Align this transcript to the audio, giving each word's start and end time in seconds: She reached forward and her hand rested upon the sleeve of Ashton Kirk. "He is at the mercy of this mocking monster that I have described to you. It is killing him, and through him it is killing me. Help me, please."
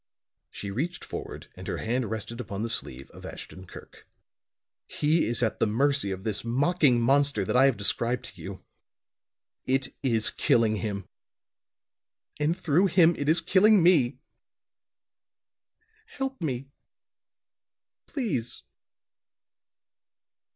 She 0.49 0.71
reached 0.71 1.05
forward 1.05 1.47
and 1.55 1.67
her 1.67 1.77
hand 1.77 2.09
rested 2.09 2.41
upon 2.41 2.63
the 2.63 2.71
sleeve 2.71 3.11
of 3.11 3.23
Ashton 3.23 3.67
Kirk. 3.67 4.07
"He 4.87 5.27
is 5.27 5.43
at 5.43 5.59
the 5.59 5.67
mercy 5.67 6.09
of 6.09 6.23
this 6.23 6.43
mocking 6.43 6.99
monster 6.99 7.45
that 7.45 7.55
I 7.55 7.65
have 7.65 7.77
described 7.77 8.25
to 8.33 8.41
you. 8.41 8.65
It 9.67 9.89
is 10.01 10.31
killing 10.31 10.77
him, 10.77 11.07
and 12.39 12.57
through 12.57 12.87
him 12.87 13.15
it 13.15 13.29
is 13.29 13.41
killing 13.41 13.83
me. 13.83 14.17
Help 16.07 16.41
me, 16.41 16.71
please." 18.07 18.63